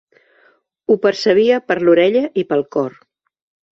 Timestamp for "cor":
2.77-2.97